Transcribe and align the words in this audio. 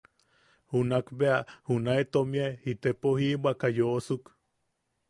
Junakbea 0.71 1.35
junae 1.67 2.01
tomie 2.13 2.47
itepo 2.71 3.07
jibwaka 3.19 3.67
yoʼosuk. 3.77 4.23